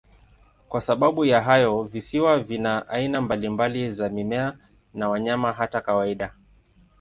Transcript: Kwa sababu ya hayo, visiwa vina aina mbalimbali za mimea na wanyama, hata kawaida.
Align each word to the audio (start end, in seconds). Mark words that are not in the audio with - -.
Kwa 0.69 0.81
sababu 0.81 1.25
ya 1.25 1.41
hayo, 1.41 1.83
visiwa 1.83 2.39
vina 2.39 2.87
aina 2.87 3.21
mbalimbali 3.21 3.89
za 3.91 4.09
mimea 4.09 4.57
na 4.93 5.09
wanyama, 5.09 5.51
hata 5.53 5.81
kawaida. 5.81 6.35